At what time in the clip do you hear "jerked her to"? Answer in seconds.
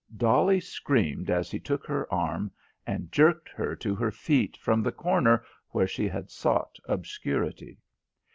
3.11-3.93